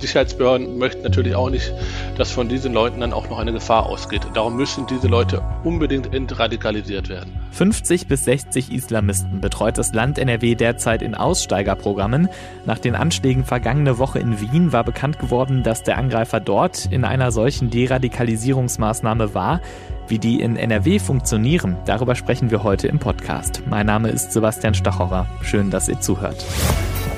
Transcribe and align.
Sicherheitsbehörden 0.00 0.78
möchten 0.78 1.02
natürlich 1.02 1.34
auch 1.34 1.50
nicht, 1.50 1.72
dass 2.16 2.30
von 2.30 2.48
diesen 2.48 2.72
Leuten 2.72 3.00
dann 3.00 3.12
auch 3.12 3.28
noch 3.28 3.38
eine 3.38 3.52
Gefahr 3.52 3.86
ausgeht. 3.86 4.22
Darum 4.34 4.56
müssen 4.56 4.86
diese 4.86 5.08
Leute 5.08 5.42
unbedingt 5.64 6.14
entradikalisiert 6.14 7.08
werden. 7.08 7.32
50 7.52 8.06
bis 8.06 8.24
60 8.24 8.72
Islamisten 8.72 9.40
betreut 9.40 9.78
das 9.78 9.92
Land 9.92 10.18
NRW 10.18 10.54
derzeit 10.54 11.02
in 11.02 11.14
Aussteigerprogrammen. 11.14 12.28
Nach 12.66 12.78
den 12.78 12.94
Anschlägen 12.94 13.44
vergangene 13.44 13.98
Woche 13.98 14.18
in 14.18 14.40
Wien 14.40 14.72
war 14.72 14.84
bekannt 14.84 15.18
geworden, 15.18 15.62
dass 15.62 15.82
der 15.82 15.98
Angreifer 15.98 16.40
dort 16.40 16.86
in 16.86 17.04
einer 17.04 17.32
solchen 17.32 17.70
Deradikalisierungsmaßnahme 17.70 19.34
war. 19.34 19.60
Wie 20.06 20.18
die 20.18 20.40
in 20.40 20.56
NRW 20.56 20.98
funktionieren, 20.98 21.76
darüber 21.84 22.14
sprechen 22.14 22.50
wir 22.50 22.62
heute 22.62 22.88
im 22.88 22.98
Podcast. 22.98 23.62
Mein 23.68 23.86
Name 23.86 24.08
ist 24.08 24.32
Sebastian 24.32 24.74
Stachorer. 24.74 25.26
Schön, 25.42 25.70
dass 25.70 25.88
ihr 25.88 26.00
zuhört. 26.00 26.44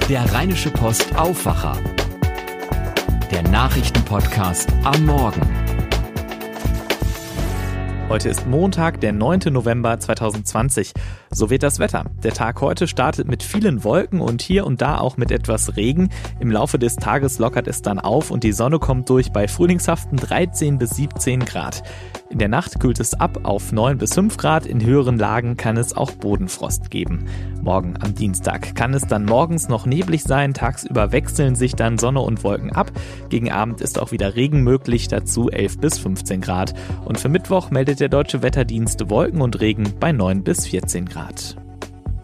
Der 0.09 0.33
Rheinische 0.33 0.71
Post 0.71 1.17
Aufwacher. 1.17 1.77
Der 3.31 3.45
Nachrichtenpodcast 3.45 4.73
am 4.83 5.07
Morgen. 5.07 5.41
Heute 8.09 8.29
ist 8.29 8.45
Montag, 8.49 9.01
der 9.01 9.13
9. 9.13 9.53
November 9.53 10.01
2020. 10.01 10.93
So 11.33 11.49
wird 11.49 11.63
das 11.63 11.79
Wetter. 11.79 12.07
Der 12.25 12.33
Tag 12.33 12.61
heute 12.61 12.89
startet 12.89 13.29
mit 13.29 13.45
vielen 13.45 13.85
Wolken 13.85 14.21
und 14.21 14.43
hier 14.43 14.67
und 14.67 14.83
da 14.83 14.99
auch 14.99 15.17
mit 15.17 15.31
etwas 15.31 15.77
Regen. 15.77 16.11
Im 16.41 16.51
Laufe 16.51 16.77
des 16.77 16.97
Tages 16.97 17.39
lockert 17.39 17.69
es 17.69 17.83
dann 17.83 18.01
auf 18.01 18.33
und 18.33 18.43
die 18.43 18.51
Sonne 18.51 18.81
kommt 18.81 19.09
durch 19.09 19.31
bei 19.31 19.47
frühlingshaften 19.47 20.19
13 20.19 20.79
bis 20.79 20.91
17 20.91 21.45
Grad. 21.45 21.85
In 22.31 22.39
der 22.39 22.49
Nacht 22.49 22.79
kühlt 22.81 22.99
es 22.99 23.15
ab 23.15 23.41
auf 23.45 23.71
9 23.71 23.99
bis 23.99 24.15
5 24.15 24.37
Grad. 24.37 24.67
In 24.67 24.85
höheren 24.85 25.19
Lagen 25.19 25.57
kann 25.57 25.77
es 25.77 25.97
auch 25.97 26.13
Bodenfrost 26.13 26.91
geben. 26.91 27.27
Morgen 27.63 27.95
am 28.01 28.15
Dienstag 28.15 28.75
kann 28.75 28.95
es 28.95 29.07
dann 29.07 29.25
morgens 29.25 29.69
noch 29.69 29.87
neblig 29.87 30.25
sein. 30.25 30.55
Tagsüber 30.55 31.13
wechseln 31.13 31.55
sich 31.55 31.75
dann 31.75 31.99
Sonne 31.99 32.21
und 32.21 32.43
Wolken 32.43 32.73
ab. 32.73 32.91
Gegen 33.29 33.53
Abend 33.53 33.81
ist 33.81 34.01
auch 34.01 34.11
wieder 34.11 34.35
Regen 34.35 34.63
möglich, 34.63 35.07
dazu 35.09 35.49
11 35.49 35.79
bis 35.79 35.99
15 35.99 36.41
Grad. 36.41 36.75
Und 37.05 37.19
für 37.19 37.29
Mittwoch 37.29 37.71
meldet 37.71 38.01
der 38.01 38.09
Deutsche 38.09 38.43
Wetterdienst 38.43 39.11
Wolken 39.11 39.43
und 39.43 39.61
Regen 39.61 39.95
bei 40.01 40.13
9 40.13 40.43
bis 40.43 40.67
14 40.67 41.07
Grad. 41.07 41.20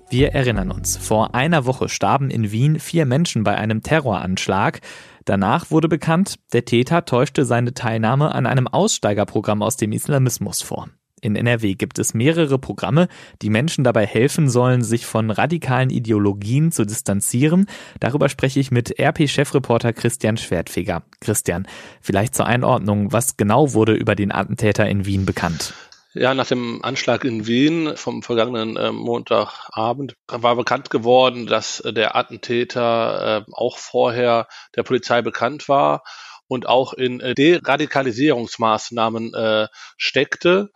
Wir 0.09 0.33
erinnern 0.33 0.71
uns, 0.71 0.97
vor 0.97 1.35
einer 1.35 1.67
Woche 1.67 1.89
starben 1.89 2.31
in 2.31 2.53
Wien 2.53 2.79
vier 2.79 3.07
Menschen 3.07 3.43
bei 3.43 3.57
einem 3.57 3.83
Terroranschlag. 3.83 4.81
Danach 5.25 5.73
wurde 5.73 5.89
bekannt, 5.89 6.37
der 6.53 6.65
Täter 6.65 7.05
täuschte 7.05 7.45
seine 7.45 7.75
Teilnahme 7.75 8.33
an 8.33 8.47
einem 8.47 8.69
Aussteigerprogramm 8.69 9.63
aus 9.63 9.77
dem 9.77 9.91
Islamismus 9.91 10.63
vor. 10.63 10.89
In 11.23 11.35
NRW 11.35 11.75
gibt 11.75 11.99
es 11.99 12.15
mehrere 12.15 12.59
Programme, 12.59 13.09
die 13.43 13.51
Menschen 13.51 13.83
dabei 13.83 14.07
helfen 14.07 14.49
sollen, 14.49 14.85
sich 14.85 15.07
von 15.07 15.31
radikalen 15.31 15.91
Ideologien 15.91 16.71
zu 16.71 16.85
distanzieren. 16.85 17.67
Darüber 17.99 18.29
spreche 18.29 18.61
ich 18.61 18.71
mit 18.71 19.01
RP-Chefreporter 19.01 19.93
Christian 19.93 20.37
Schwertfeger. 20.37 21.03
Christian, 21.21 21.67
vielleicht 22.01 22.35
zur 22.35 22.47
Einordnung, 22.47 23.13
was 23.13 23.37
genau 23.37 23.73
wurde 23.73 23.95
über 23.95 24.15
den 24.15 24.31
Attentäter 24.31 24.89
in 24.89 25.05
Wien 25.05 25.27
bekannt? 25.27 25.75
Ja, 26.19 26.33
nach 26.33 26.47
dem 26.47 26.83
Anschlag 26.83 27.25
in 27.25 27.47
Wien 27.47 27.95
vom 27.95 28.23
vergangenen 28.23 28.79
äh, 28.79 28.91
Montagabend 28.91 30.15
war 30.29 30.57
bekannt 30.57 30.89
geworden, 30.89 31.47
dass 31.47 31.81
äh, 31.81 31.93
der 31.93 32.17
Attentäter 32.17 33.45
äh, 33.47 33.51
auch 33.53 33.77
vorher 33.77 34.49
der 34.77 34.83
Polizei 34.83 35.21
bekannt 35.21 35.69
war 35.69 36.05
und 36.49 36.67
auch 36.67 36.95
in 36.95 37.21
äh, 37.21 37.35
Deradikalisierungsmaßnahmen 37.35 39.35
äh, 39.35 39.69
steckte 39.99 40.71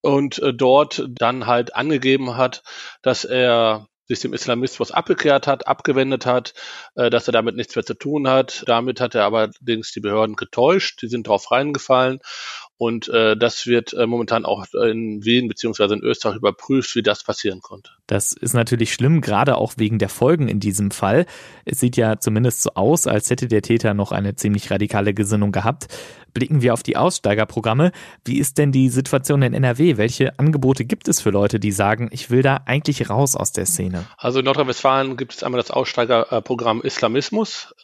und 0.00 0.40
äh, 0.40 0.52
dort 0.52 1.06
dann 1.08 1.46
halt 1.46 1.76
angegeben 1.76 2.36
hat, 2.36 2.64
dass 3.02 3.24
er 3.24 3.86
sich 4.08 4.18
dem 4.18 4.34
Islamismus 4.34 4.90
abgekehrt 4.90 5.46
hat, 5.46 5.68
abgewendet 5.68 6.26
hat, 6.26 6.52
äh, 6.96 7.10
dass 7.10 7.28
er 7.28 7.32
damit 7.32 7.54
nichts 7.54 7.76
mehr 7.76 7.86
zu 7.86 7.94
tun 7.94 8.26
hat. 8.26 8.64
Damit 8.66 9.00
hat 9.00 9.14
er 9.14 9.26
allerdings 9.26 9.92
die 9.92 10.00
Behörden 10.00 10.34
getäuscht, 10.34 11.00
die 11.02 11.06
sind 11.06 11.28
darauf 11.28 11.52
reingefallen 11.52 12.18
und 12.80 13.10
äh, 13.10 13.36
das 13.36 13.66
wird 13.66 13.92
äh, 13.92 14.06
momentan 14.06 14.46
auch 14.46 14.64
in 14.72 15.22
Wien 15.22 15.48
beziehungsweise 15.48 15.92
in 15.92 16.00
Österreich 16.00 16.36
überprüft, 16.36 16.94
wie 16.94 17.02
das 17.02 17.22
passieren 17.22 17.60
konnte. 17.60 17.90
Das 18.06 18.32
ist 18.32 18.54
natürlich 18.54 18.94
schlimm, 18.94 19.20
gerade 19.20 19.58
auch 19.58 19.74
wegen 19.76 19.98
der 19.98 20.08
Folgen 20.08 20.48
in 20.48 20.60
diesem 20.60 20.90
Fall. 20.90 21.26
Es 21.66 21.78
sieht 21.78 21.98
ja 21.98 22.18
zumindest 22.18 22.62
so 22.62 22.70
aus, 22.76 23.06
als 23.06 23.28
hätte 23.28 23.48
der 23.48 23.60
Täter 23.60 23.92
noch 23.92 24.12
eine 24.12 24.34
ziemlich 24.34 24.70
radikale 24.70 25.12
Gesinnung 25.12 25.52
gehabt. 25.52 25.88
Blicken 26.32 26.62
wir 26.62 26.72
auf 26.72 26.82
die 26.82 26.96
Aussteigerprogramme. 26.96 27.92
Wie 28.24 28.38
ist 28.38 28.56
denn 28.56 28.72
die 28.72 28.88
Situation 28.88 29.42
in 29.42 29.52
NRW? 29.52 29.98
Welche 29.98 30.38
Angebote 30.38 30.86
gibt 30.86 31.06
es 31.08 31.20
für 31.20 31.30
Leute, 31.30 31.60
die 31.60 31.72
sagen, 31.72 32.08
ich 32.12 32.30
will 32.30 32.40
da 32.40 32.62
eigentlich 32.64 33.10
raus 33.10 33.36
aus 33.36 33.52
der 33.52 33.66
Szene? 33.66 34.06
Also 34.16 34.38
in 34.38 34.46
Nordrhein-Westfalen 34.46 35.18
gibt 35.18 35.34
es 35.34 35.42
einmal 35.42 35.60
das 35.60 35.70
Aussteigerprogramm 35.70 36.80
Islamismus. 36.80 37.74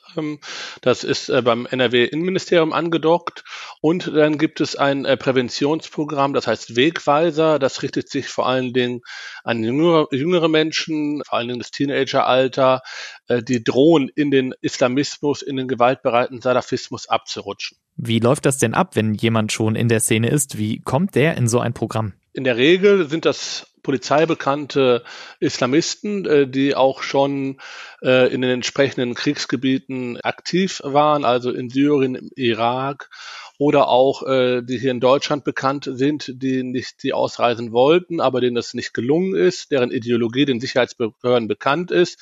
Das 0.81 1.05
ist 1.05 1.29
äh, 1.29 1.43
beim 1.43 1.67
NRW-Innenministerium 1.67 2.73
angedockt. 2.73 3.45
Und 3.81 4.09
dann 4.15 4.39
gibt 4.39 4.61
es 4.61 4.77
ein 4.77 5.05
äh, 5.05 5.17
Präventionsprogramm, 5.17 6.33
das 6.33 6.47
heißt 6.47 6.77
Wegweiser. 6.77 7.59
Das 7.59 7.83
richtet 7.83 8.09
sich 8.09 8.29
vor 8.29 8.47
allen 8.47 8.73
Dingen 8.73 9.03
an 9.45 9.63
jüngere, 9.63 10.07
jüngere 10.13 10.49
Menschen, 10.49 11.23
vor 11.25 11.39
allen 11.39 11.49
Dingen 11.49 11.61
das 11.61 11.71
Teenageralter, 11.71 12.83
äh, 13.29 13.43
die 13.43 13.63
drohen, 13.63 14.09
in 14.15 14.31
den 14.31 14.55
Islamismus, 14.61 15.43
in 15.43 15.57
den 15.57 15.69
gewaltbereiten 15.69 16.41
Salafismus 16.41 17.09
abzurutschen. 17.09 17.79
Wie 17.97 18.19
läuft 18.19 18.45
das 18.45 18.59
denn 18.59 18.75
ab, 18.75 18.95
wenn 18.95 19.15
jemand 19.15 19.53
schon 19.53 19.75
in 19.75 19.89
der 19.89 20.01
Szene 20.01 20.29
ist? 20.29 20.59
Wie 20.59 20.81
kommt 20.81 21.15
der 21.15 21.37
in 21.37 21.49
so 21.49 21.61
ein 21.61 21.73
Programm? 21.73 22.13
In 22.35 22.45
der 22.45 22.57
Regel 22.59 23.09
sind 23.09 23.25
das 23.25 23.67
polizeibekannte 23.87 25.05
Islamisten, 25.39 26.27
äh, 26.27 26.49
die 26.49 26.75
auch 26.75 27.05
schon 27.05 27.61
äh, 28.03 28.35
in 28.35 28.43
den 28.43 28.51
entsprechenden 28.51 29.15
Kriegsgebieten 29.15 30.21
aktiv 30.23 30.81
waren, 30.83 31.25
also 31.25 31.53
in 31.53 31.71
Syrien, 31.71 32.17
im 32.17 32.31
Irak 32.35 33.09
oder 33.59 33.89
auch 33.89 34.23
äh, 34.27 34.63
die 34.63 34.79
hier 34.79 34.91
in 34.91 35.01
Deutschland 35.01 35.45
bekannt 35.45 35.89
sind, 35.91 36.31
die 36.43 36.63
nicht 36.63 37.03
die 37.03 37.13
ausreisen 37.13 37.73
wollten, 37.73 38.21
aber 38.21 38.41
denen 38.41 38.57
das 38.57 38.75
nicht 38.75 38.93
gelungen 38.93 39.35
ist, 39.35 39.71
deren 39.71 39.91
Ideologie 39.91 40.45
den 40.45 40.61
Sicherheitsbehörden 40.61 41.49
bekannt 41.49 41.91
ist. 41.91 42.21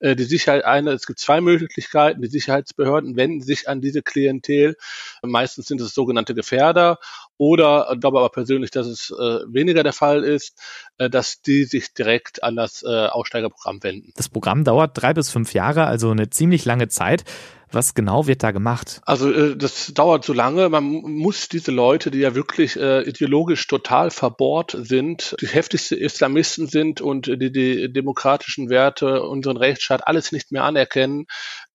Äh, 0.00 0.14
die 0.16 0.24
Sicherheit 0.24 0.64
eine, 0.64 0.92
es 0.92 1.06
gibt 1.06 1.18
zwei 1.18 1.40
Möglichkeiten. 1.40 2.22
Die 2.22 2.28
Sicherheitsbehörden 2.28 3.16
wenden 3.16 3.40
sich 3.40 3.68
an 3.68 3.80
diese 3.80 4.02
Klientel. 4.02 4.76
Meistens 5.22 5.66
sind 5.66 5.80
es 5.80 5.94
sogenannte 5.94 6.34
Gefährder 6.34 6.98
oder 7.38 7.90
ich 7.92 8.00
glaube 8.00 8.18
aber 8.18 8.30
persönlich, 8.30 8.70
dass 8.70 8.86
es 8.86 9.10
äh, 9.10 9.40
weniger 9.48 9.82
der 9.82 9.92
Fall 9.92 10.24
ist, 10.24 10.58
äh, 10.85 10.85
dass 10.98 11.42
die 11.42 11.64
sich 11.64 11.94
direkt 11.94 12.42
an 12.42 12.56
das 12.56 12.82
äh, 12.82 13.06
Aussteigerprogramm 13.06 13.82
wenden. 13.82 14.12
Das 14.16 14.28
Programm 14.28 14.64
dauert 14.64 14.92
drei 14.94 15.14
bis 15.14 15.30
fünf 15.30 15.54
Jahre, 15.54 15.86
also 15.86 16.10
eine 16.10 16.30
ziemlich 16.30 16.64
lange 16.64 16.88
Zeit. 16.88 17.24
Was 17.72 17.94
genau 17.94 18.28
wird 18.28 18.44
da 18.44 18.52
gemacht? 18.52 19.00
Also 19.06 19.32
äh, 19.32 19.56
das 19.56 19.92
dauert 19.92 20.24
so 20.24 20.32
lange. 20.32 20.68
Man 20.68 20.84
muss 20.84 21.48
diese 21.48 21.72
Leute, 21.72 22.12
die 22.12 22.20
ja 22.20 22.34
wirklich 22.36 22.76
äh, 22.76 23.02
ideologisch 23.02 23.66
total 23.66 24.10
verbohrt 24.10 24.76
sind, 24.78 25.34
die 25.40 25.48
heftigste 25.48 25.96
Islamisten 25.96 26.68
sind 26.68 27.00
und 27.00 27.26
die 27.26 27.50
die 27.50 27.92
demokratischen 27.92 28.70
Werte, 28.70 29.22
unseren 29.22 29.56
Rechtsstaat 29.56 30.06
alles 30.06 30.30
nicht 30.30 30.52
mehr 30.52 30.62
anerkennen, 30.62 31.26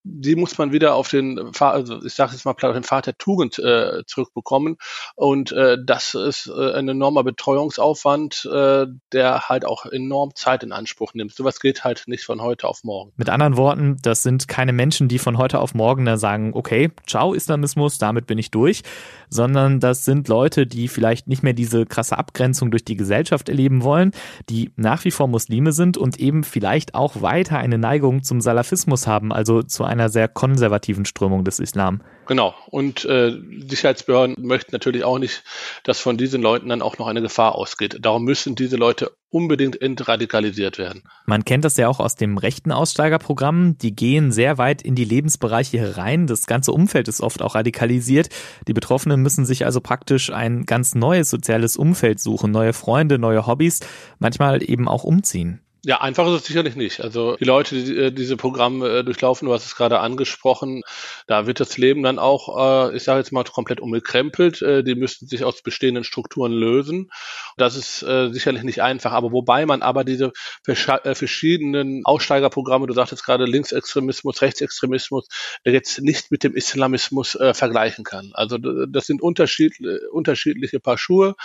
die 0.03 0.35
muss 0.35 0.57
man 0.57 0.71
wieder 0.71 0.95
auf 0.95 1.09
den, 1.09 1.51
also 1.59 2.03
ich 2.03 2.13
sage 2.13 2.31
jetzt 2.33 2.45
mal, 2.45 2.51
auf 2.51 2.73
den 2.73 2.83
Pfad 2.83 3.05
der 3.05 3.17
Tugend 3.17 3.59
äh, 3.59 4.03
zurückbekommen. 4.07 4.77
Und 5.15 5.51
äh, 5.51 5.77
das 5.83 6.15
ist 6.15 6.47
äh, 6.47 6.73
ein 6.73 6.87
enormer 6.87 7.23
Betreuungsaufwand, 7.23 8.49
äh, 8.51 8.87
der 9.11 9.49
halt 9.49 9.65
auch 9.65 9.85
enorm 9.85 10.31
Zeit 10.35 10.63
in 10.63 10.71
Anspruch 10.71 11.13
nimmt. 11.13 11.33
Sowas 11.33 11.59
geht 11.59 11.83
halt 11.83 12.03
nicht 12.07 12.23
von 12.23 12.41
heute 12.41 12.67
auf 12.67 12.83
morgen. 12.83 13.11
Mit 13.15 13.29
anderen 13.29 13.57
Worten, 13.57 13.97
das 14.01 14.23
sind 14.23 14.47
keine 14.47 14.73
Menschen, 14.73 15.07
die 15.07 15.19
von 15.19 15.37
heute 15.37 15.59
auf 15.59 15.75
morgen 15.75 16.05
da 16.05 16.17
sagen, 16.17 16.51
okay, 16.53 16.89
ciao 17.05 17.33
Islamismus, 17.33 17.99
damit 17.99 18.25
bin 18.25 18.39
ich 18.39 18.49
durch, 18.49 18.81
sondern 19.29 19.79
das 19.79 20.03
sind 20.03 20.27
Leute, 20.27 20.65
die 20.65 20.87
vielleicht 20.87 21.27
nicht 21.27 21.43
mehr 21.43 21.53
diese 21.53 21.85
krasse 21.85 22.17
Abgrenzung 22.17 22.71
durch 22.71 22.85
die 22.85 22.97
Gesellschaft 22.97 23.49
erleben 23.49 23.83
wollen, 23.83 24.11
die 24.49 24.71
nach 24.75 25.05
wie 25.05 25.11
vor 25.11 25.27
Muslime 25.27 25.73
sind 25.73 25.97
und 25.97 26.19
eben 26.19 26.43
vielleicht 26.43 26.95
auch 26.95 27.21
weiter 27.21 27.59
eine 27.59 27.77
Neigung 27.77 28.23
zum 28.23 28.41
Salafismus 28.41 29.05
haben, 29.05 29.31
also 29.31 29.61
zu 29.61 29.83
einer 29.91 30.09
sehr 30.09 30.27
konservativen 30.27 31.05
Strömung 31.05 31.43
des 31.43 31.59
Islam. 31.59 32.01
Genau. 32.27 32.55
Und 32.69 33.05
äh, 33.05 33.33
Sicherheitsbehörden 33.67 34.35
möchten 34.39 34.71
natürlich 34.71 35.03
auch 35.03 35.19
nicht, 35.19 35.43
dass 35.83 35.99
von 35.99 36.17
diesen 36.17 36.41
Leuten 36.41 36.69
dann 36.69 36.81
auch 36.81 36.97
noch 36.97 37.07
eine 37.07 37.21
Gefahr 37.21 37.55
ausgeht. 37.55 37.97
Darum 38.01 38.23
müssen 38.23 38.55
diese 38.55 38.77
Leute 38.77 39.11
unbedingt 39.29 39.81
entradikalisiert 39.81 40.77
werden. 40.77 41.03
Man 41.25 41.45
kennt 41.45 41.65
das 41.65 41.77
ja 41.77 41.87
auch 41.87 41.99
aus 41.99 42.15
dem 42.15 42.37
rechten 42.37 42.71
Aussteigerprogramm. 42.71 43.77
Die 43.77 43.95
gehen 43.95 44.31
sehr 44.31 44.57
weit 44.57 44.81
in 44.81 44.95
die 44.95 45.05
Lebensbereiche 45.05 45.79
herein. 45.79 46.27
Das 46.27 46.45
ganze 46.45 46.71
Umfeld 46.71 47.07
ist 47.07 47.21
oft 47.21 47.41
auch 47.41 47.55
radikalisiert. 47.55 48.29
Die 48.67 48.73
Betroffenen 48.73 49.21
müssen 49.21 49.45
sich 49.45 49.65
also 49.65 49.81
praktisch 49.81 50.31
ein 50.31 50.65
ganz 50.65 50.95
neues 50.95 51.29
soziales 51.29 51.77
Umfeld 51.77 52.19
suchen, 52.19 52.51
neue 52.51 52.73
Freunde, 52.73 53.19
neue 53.19 53.47
Hobbys, 53.47 53.79
manchmal 54.19 54.61
eben 54.63 54.87
auch 54.87 55.03
umziehen. 55.03 55.61
Ja, 55.83 55.99
einfach 55.99 56.27
ist 56.27 56.41
es 56.41 56.45
sicherlich 56.45 56.75
nicht. 56.75 57.01
Also 57.01 57.37
die 57.37 57.43
Leute, 57.43 57.73
die 57.73 57.97
äh, 57.97 58.11
diese 58.11 58.37
Programme 58.37 58.87
äh, 58.87 59.03
durchlaufen, 59.03 59.47
du 59.47 59.53
hast 59.53 59.65
es 59.65 59.75
gerade 59.75 59.99
angesprochen, 59.99 60.83
da 61.25 61.47
wird 61.47 61.59
das 61.59 61.75
Leben 61.79 62.03
dann 62.03 62.19
auch, 62.19 62.91
äh, 62.91 62.95
ich 62.95 63.03
sage 63.03 63.17
jetzt 63.17 63.31
mal, 63.31 63.43
komplett 63.43 63.79
umgekrempelt. 63.79 64.61
Die 64.61 64.95
müssten 64.95 65.25
sich 65.25 65.43
aus 65.43 65.63
bestehenden 65.63 66.03
Strukturen 66.03 66.51
lösen. 66.51 67.09
Das 67.57 67.75
ist 67.75 67.99
sicherlich 67.99 68.63
nicht 68.63 68.81
einfach. 68.81 69.11
Aber 69.11 69.31
wobei 69.31 69.65
man 69.65 69.81
aber 69.81 70.03
diese 70.03 70.31
verschiedenen 70.63 72.05
Aussteigerprogramme, 72.05 72.87
du 72.87 72.93
sagtest 72.93 73.25
gerade 73.25 73.45
Linksextremismus, 73.45 74.41
Rechtsextremismus, 74.41 75.27
jetzt 75.65 76.01
nicht 76.01 76.31
mit 76.31 76.43
dem 76.43 76.55
Islamismus 76.55 77.37
vergleichen 77.53 78.03
kann. 78.03 78.31
Also 78.33 78.57
das 78.57 79.07
sind 79.07 79.21
unterschied 79.21 79.73
unterschiedliche 80.11 80.79
Paar 80.79 80.97
Schuhe 80.97 81.35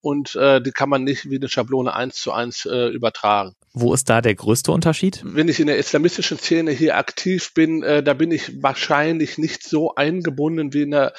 und 0.00 0.34
die 0.34 0.72
kann 0.72 0.88
man 0.88 1.04
nicht 1.04 1.30
wie 1.30 1.36
eine 1.36 1.48
Schablone 1.48 1.94
eins 1.94 2.16
zu 2.16 2.32
eins 2.32 2.64
übertragen. 2.64 3.54
Wo 3.80 3.94
ist 3.94 4.10
da 4.10 4.20
der 4.20 4.34
größte 4.34 4.72
Unterschied? 4.72 5.20
Wenn 5.24 5.46
ich 5.46 5.60
in 5.60 5.68
der 5.68 5.78
islamistischen 5.78 6.36
Szene 6.36 6.72
hier 6.72 6.96
aktiv 6.96 7.54
bin, 7.54 7.84
äh, 7.84 8.02
da 8.02 8.12
bin 8.12 8.32
ich 8.32 8.60
wahrscheinlich 8.60 9.38
nicht 9.38 9.62
so 9.62 9.94
eingebunden 9.94 10.72
wie 10.72 10.82
in 10.82 10.90
der 10.90 11.12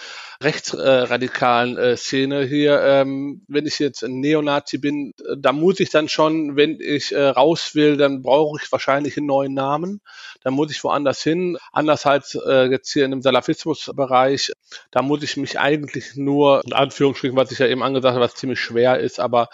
rechtsradikalen 0.44 1.77
äh, 1.77 1.95
Szene 1.95 2.44
hier. 2.44 2.81
Ähm, 2.81 3.44
wenn 3.47 3.65
ich 3.65 3.79
jetzt 3.79 4.03
ein 4.03 4.19
Neonazi 4.19 4.77
bin, 4.77 5.13
äh, 5.19 5.35
da 5.38 5.53
muss 5.53 5.79
ich 5.79 5.89
dann 5.89 6.09
schon, 6.09 6.57
wenn 6.57 6.81
ich 6.81 7.13
äh, 7.13 7.27
raus 7.27 7.75
will, 7.75 7.95
dann 7.95 8.21
brauche 8.21 8.59
ich 8.62 8.69
wahrscheinlich 8.73 9.15
einen 9.15 9.27
neuen 9.27 9.53
Namen. 9.53 10.01
Dann 10.44 10.53
muss 10.53 10.69
ich 10.69 10.83
woanders 10.83 11.23
hin. 11.23 11.57
Anders 11.71 12.05
als 12.05 12.35
äh, 12.35 12.69
jetzt 12.69 12.91
hier 12.91 13.05
in 13.05 13.12
dem 13.12 13.21
Salafismusbereich, 13.21 14.51
da 14.91 15.01
muss 15.01 15.23
ich 15.23 15.38
mich 15.38 15.57
eigentlich 15.59 16.17
nur, 16.17 16.62
in 16.65 16.73
Anführungsstrichen, 16.73 17.38
was 17.38 17.53
ich 17.53 17.59
ja 17.59 17.67
eben 17.67 17.83
angesagt 17.83 18.15
habe, 18.15 18.25
was 18.25 18.35
ziemlich 18.35 18.59
schwer 18.59 19.00
ist, 19.00 19.21
aber 19.21 19.47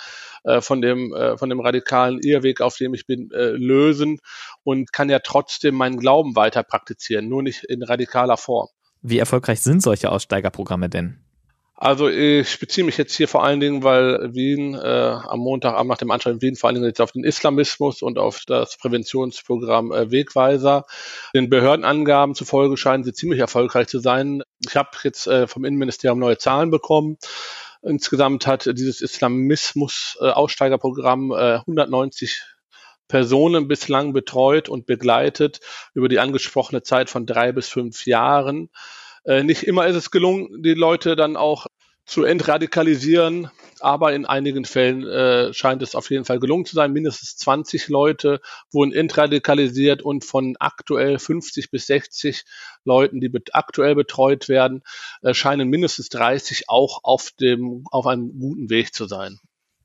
äh, 0.46 0.62
von 0.62 0.82
dem 0.82 1.14
äh, 1.14 1.38
von 1.38 1.50
dem 1.50 1.60
radikalen 1.60 2.20
Irrweg, 2.20 2.62
auf 2.62 2.78
dem 2.78 2.94
ich 2.94 3.06
bin, 3.06 3.32
äh, 3.32 3.50
lösen 3.50 4.20
und 4.64 4.94
kann 4.94 5.10
ja 5.10 5.20
trotzdem 5.20 5.76
meinen 5.76 5.98
Glauben 5.98 6.36
weiter 6.36 6.64
praktizieren, 6.64 7.28
nur 7.28 7.44
nicht 7.44 7.64
in 7.66 7.84
radikaler 7.84 8.38
Form. 8.38 8.70
Wie 9.02 9.20
erfolgreich 9.20 9.62
sind 9.62 9.82
solche 9.84 10.12
Aussteigerprogramme 10.12 10.90
denn? 10.90 11.20
Also 11.78 12.08
ich 12.08 12.58
beziehe 12.58 12.86
mich 12.86 12.98
jetzt 12.98 13.16
hier 13.16 13.28
vor 13.28 13.44
allen 13.44 13.60
Dingen, 13.60 13.84
weil 13.84 14.34
Wien 14.34 14.76
äh, 14.76 14.78
am 14.78 15.40
Montagabend 15.40 15.90
nach 15.90 15.98
dem 15.98 16.10
Anschlag 16.10 16.36
in 16.36 16.42
Wien 16.42 16.56
vor 16.56 16.70
allen 16.70 16.76
Dingen 16.76 16.88
jetzt 16.88 17.02
auf 17.02 17.12
den 17.12 17.26
Islamismus 17.26 18.02
und 18.02 18.18
auf 18.18 18.44
das 18.48 18.78
Präventionsprogramm 18.78 19.92
äh, 19.92 20.10
Wegweiser. 20.10 20.86
Den 21.36 21.50
Behördenangaben 21.50 22.34
zufolge 22.34 22.78
scheinen 22.78 23.04
sie 23.04 23.12
ziemlich 23.12 23.42
erfolgreich 23.42 23.88
zu 23.88 24.00
sein. 24.00 24.42
Ich 24.66 24.78
habe 24.78 24.92
jetzt 25.04 25.28
äh, 25.28 25.48
vom 25.48 25.66
Innenministerium 25.66 26.18
neue 26.18 26.38
Zahlen 26.38 26.72
bekommen. 26.72 27.18
Insgesamt 27.86 28.48
hat 28.48 28.66
dieses 28.66 29.02
Islamismus-Aussteigerprogramm 29.02 31.32
äh, 31.32 31.60
190 31.60 32.42
Personen 33.08 33.68
bislang 33.68 34.14
betreut 34.14 34.70
und 34.70 34.88
begleitet 34.88 35.60
über 35.94 36.10
die 36.10 36.18
angesprochene 36.20 36.82
Zeit 36.82 37.12
von 37.12 37.28
drei 37.28 37.52
bis 37.52 37.70
fünf 37.70 38.08
Jahren. 38.08 38.72
Äh, 39.24 39.44
nicht 39.44 39.62
immer 39.64 39.86
ist 39.86 39.96
es 39.96 40.12
gelungen, 40.12 40.64
die 40.64 40.74
Leute 40.74 41.16
dann 41.16 41.38
auch 41.38 41.68
zu 42.06 42.24
entradikalisieren, 42.24 43.50
aber 43.80 44.14
in 44.14 44.26
einigen 44.26 44.66
Fällen 44.66 45.06
äh, 45.06 45.54
scheint 45.54 45.82
es 45.82 45.96
auf 45.96 46.10
jeden 46.12 46.24
Fall 46.24 46.40
gelungen 46.40 46.66
zu 46.66 46.76
sein. 46.76 46.94
Mindestens 46.94 47.36
20 47.38 47.88
Leute 47.90 48.42
wurden 48.72 48.94
entradikalisiert 48.94 50.02
und 50.02 50.24
von 50.24 50.56
aktuell 50.60 51.18
50 51.18 51.72
bis 51.72 51.88
60 51.88 52.46
Leuten, 52.84 53.22
die 53.22 53.30
bet 53.30 53.56
aktuell 53.56 53.96
betreut 53.96 54.48
werden, 54.50 54.84
äh, 55.24 55.34
scheinen 55.34 55.68
mindestens 55.68 56.10
30 56.10 56.70
auch 56.70 57.00
auf 57.04 57.32
dem 57.40 57.86
auf 57.92 58.06
einem 58.06 58.40
guten 58.40 58.70
Weg 58.70 58.94
zu 58.94 59.08
sein. 59.08 59.40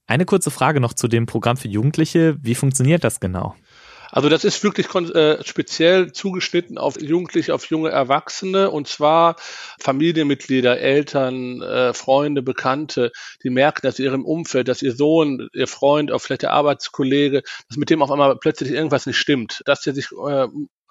Eine 0.06 0.26
kurze 0.26 0.50
Frage 0.50 0.80
noch 0.80 0.92
zu 0.92 1.08
dem 1.08 1.26
Programm 1.26 1.56
für 1.56 1.68
Jugendliche. 1.68 2.36
Wie 2.42 2.56
funktioniert 2.56 3.04
das 3.04 3.20
genau? 3.20 3.54
Also 4.10 4.28
das 4.28 4.44
ist 4.44 4.62
wirklich 4.64 4.92
äh, 4.94 5.42
speziell 5.44 6.12
zugeschnitten 6.12 6.78
auf 6.78 7.00
Jugendliche, 7.00 7.54
auf 7.54 7.66
junge 7.66 7.90
Erwachsene. 7.90 8.70
Und 8.70 8.88
zwar 8.88 9.36
Familienmitglieder, 9.78 10.78
Eltern, 10.78 11.62
äh, 11.62 11.94
Freunde, 11.94 12.42
Bekannte, 12.42 13.12
die 13.42 13.50
merken, 13.50 13.80
dass 13.82 13.98
ihrem 13.98 14.24
Umfeld, 14.24 14.68
dass 14.68 14.82
ihr 14.82 14.94
Sohn, 14.94 15.48
ihr 15.52 15.68
Freund, 15.68 16.12
auch 16.12 16.20
vielleicht 16.20 16.42
der 16.42 16.52
Arbeitskollege, 16.52 17.42
dass 17.68 17.76
mit 17.76 17.90
dem 17.90 18.02
auf 18.02 18.10
einmal 18.10 18.36
plötzlich 18.36 18.70
irgendwas 18.70 19.06
nicht 19.06 19.18
stimmt, 19.18 19.62
dass 19.64 19.82
der 19.82 19.94
sich 19.94 20.08
äh, 20.12 20.48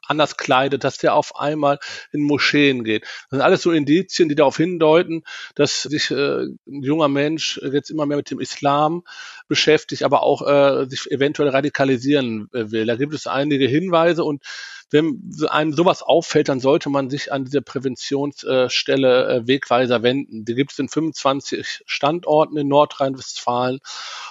anders 0.10 0.38
kleidet, 0.38 0.84
dass 0.84 0.98
der 0.98 1.14
auf 1.14 1.36
einmal 1.36 1.80
in 2.12 2.22
Moscheen 2.22 2.84
geht. 2.84 3.04
Das 3.04 3.38
sind 3.38 3.42
alles 3.42 3.62
so 3.62 3.72
Indizien, 3.72 4.30
die 4.30 4.36
darauf 4.36 4.58
hindeuten, 4.58 5.24
dass 5.56 5.84
sich 5.84 6.12
äh, 6.12 6.44
ein 6.44 6.84
junger 6.84 7.08
Mensch 7.08 7.60
jetzt 7.64 7.90
immer 7.90 8.06
mehr 8.06 8.18
mit 8.18 8.32
dem 8.32 8.40
Islam 8.40 9.04
beschäftigt, 9.48 10.04
aber 10.04 10.24
auch 10.24 10.48
äh, 10.48 10.86
sich 10.90 11.10
eventuell 11.12 11.50
radikalisieren 11.50 12.50
äh, 12.54 12.72
will. 12.72 12.86
Da 12.86 12.96
gibt 12.96 13.14
es 13.14 13.28
einige 13.28 13.68
Hinweise 13.68 14.24
und 14.24 14.44
wenn 14.92 15.32
einem 15.50 15.74
sowas 15.74 16.02
auffällt, 16.02 16.50
dann 16.50 16.60
sollte 16.60 16.90
man 16.90 17.10
sich 17.10 17.32
an 17.32 17.46
diese 17.46 17.62
Präventionsstelle 17.62 19.28
äh, 19.30 19.48
Wegweiser 19.48 20.02
wenden. 20.02 20.46
Die 20.46 20.56
gibt 20.56 20.72
es 20.72 20.80
in 20.80 20.90
25 20.90 21.84
Standorten 21.86 22.58
in 22.58 22.68
Nordrhein-Westfalen 22.68 23.80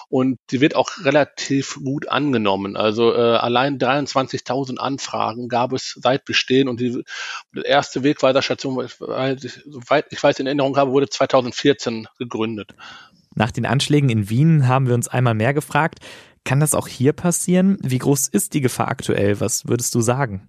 und 0.08 0.38
die 0.50 0.60
wird 0.60 0.74
auch 0.74 0.90
relativ 1.04 1.78
gut 1.84 2.08
angenommen. 2.08 2.76
Also 2.76 3.14
äh, 3.14 3.36
allein 3.36 3.78
23.000 3.78 4.78
Anfragen 4.78 5.48
gab 5.48 5.67
es 5.72 5.98
seit 6.00 6.24
Bestehen 6.24 6.68
und 6.68 6.80
die 6.80 7.02
erste 7.64 8.02
Wegweiserstation, 8.02 8.88
soweit 8.98 10.06
ich 10.10 10.22
weiß, 10.22 10.38
in 10.40 10.46
Erinnerung 10.46 10.76
habe, 10.76 10.92
wurde 10.92 11.08
2014 11.08 12.06
gegründet. 12.18 12.74
Nach 13.34 13.50
den 13.50 13.66
Anschlägen 13.66 14.10
in 14.10 14.30
Wien 14.30 14.66
haben 14.66 14.88
wir 14.88 14.94
uns 14.94 15.08
einmal 15.08 15.34
mehr 15.34 15.54
gefragt, 15.54 16.00
kann 16.44 16.60
das 16.60 16.74
auch 16.74 16.88
hier 16.88 17.12
passieren? 17.12 17.78
Wie 17.82 17.98
groß 17.98 18.28
ist 18.28 18.54
die 18.54 18.60
Gefahr 18.60 18.88
aktuell? 18.88 19.40
Was 19.40 19.68
würdest 19.68 19.94
du 19.94 20.00
sagen? 20.00 20.48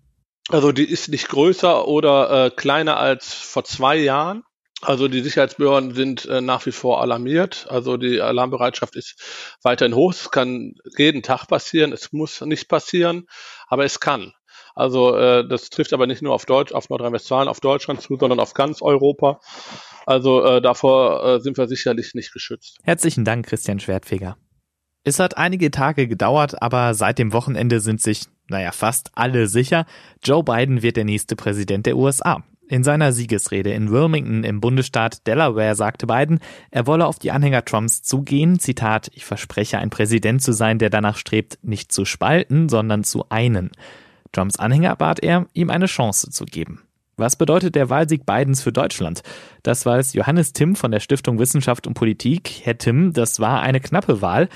Also 0.49 0.71
die 0.71 0.89
ist 0.89 1.09
nicht 1.09 1.27
größer 1.27 1.87
oder 1.87 2.45
äh, 2.45 2.49
kleiner 2.49 2.97
als 2.97 3.33
vor 3.33 3.63
zwei 3.63 3.97
Jahren. 3.97 4.43
Also 4.81 5.07
die 5.09 5.21
Sicherheitsbehörden 5.21 5.93
sind 5.93 6.25
äh, 6.25 6.41
nach 6.41 6.65
wie 6.65 6.71
vor 6.71 7.01
alarmiert. 7.01 7.67
Also 7.69 7.97
die 7.97 8.21
Alarmbereitschaft 8.21 8.95
ist 8.95 9.21
weiterhin 9.61 9.93
hoch. 9.93 10.13
Es 10.13 10.31
kann 10.31 10.75
jeden 10.97 11.21
Tag 11.21 11.47
passieren. 11.47 11.91
Es 11.91 12.13
muss 12.13 12.41
nicht 12.41 12.69
passieren, 12.69 13.27
aber 13.67 13.83
es 13.83 13.99
kann. 13.99 14.33
Also 14.79 15.13
äh, 15.13 15.45
das 15.45 15.69
trifft 15.69 15.91
aber 15.91 16.07
nicht 16.07 16.21
nur 16.21 16.33
auf 16.33 16.45
Deutsch, 16.45 16.71
auf 16.71 16.89
Nordrhein-Westfalen, 16.89 17.49
auf 17.49 17.59
Deutschland 17.59 18.01
zu, 18.01 18.15
sondern 18.17 18.39
auf 18.39 18.53
ganz 18.53 18.81
Europa. 18.81 19.41
Also 20.05 20.41
äh, 20.45 20.61
davor 20.61 21.25
äh, 21.25 21.39
sind 21.41 21.57
wir 21.57 21.67
sicherlich 21.67 22.13
nicht 22.13 22.31
geschützt. 22.31 22.77
Herzlichen 22.83 23.25
Dank, 23.25 23.45
Christian 23.45 23.81
Schwertfeger. 23.81 24.37
Es 25.03 25.19
hat 25.19 25.37
einige 25.37 25.69
Tage 25.69 26.07
gedauert, 26.07 26.61
aber 26.61 26.93
seit 26.93 27.19
dem 27.19 27.33
Wochenende 27.33 27.81
sind 27.81 28.01
sich, 28.01 28.23
naja, 28.47 28.71
fast 28.71 29.11
alle 29.15 29.47
sicher, 29.47 29.85
Joe 30.23 30.43
Biden 30.43 30.81
wird 30.81 30.95
der 30.95 31.03
nächste 31.03 31.35
Präsident 31.35 31.85
der 31.85 31.97
USA. 31.97 32.43
In 32.69 32.85
seiner 32.85 33.11
Siegesrede 33.11 33.73
in 33.73 33.91
Wilmington 33.91 34.45
im 34.45 34.61
Bundesstaat 34.61 35.27
Delaware 35.27 35.75
sagte 35.75 36.07
Biden, 36.07 36.39
er 36.71 36.87
wolle 36.87 37.05
auf 37.05 37.19
die 37.19 37.31
Anhänger 37.31 37.65
Trumps 37.65 38.01
zugehen. 38.01 38.59
Zitat, 38.59 39.11
ich 39.13 39.25
verspreche 39.25 39.79
ein 39.79 39.89
Präsident 39.89 40.41
zu 40.41 40.53
sein, 40.53 40.79
der 40.79 40.89
danach 40.89 41.17
strebt, 41.17 41.59
nicht 41.63 41.91
zu 41.91 42.05
spalten, 42.05 42.69
sondern 42.69 43.03
zu 43.03 43.25
einen. 43.29 43.71
Trumps 44.31 44.57
Anhänger 44.57 44.95
bat 44.95 45.19
er, 45.21 45.45
ihm 45.53 45.69
eine 45.69 45.87
Chance 45.87 46.29
zu 46.29 46.45
geben. 46.45 46.81
Was 47.17 47.35
bedeutet 47.35 47.75
der 47.75 47.89
Wahlsieg 47.89 48.25
Bidens 48.25 48.61
für 48.61 48.71
Deutschland? 48.71 49.23
Das 49.61 49.85
weiß 49.85 50.13
Johannes 50.13 50.53
Timm 50.53 50.75
von 50.77 50.91
der 50.91 51.01
Stiftung 51.01 51.37
Wissenschaft 51.37 51.85
und 51.85 51.93
Politik. 51.93 52.61
Herr 52.63 52.77
Timm, 52.77 53.11
das 53.11 53.39
war 53.41 53.61
eine 53.61 53.81
knappe 53.81 54.21
Wahl 54.21 54.47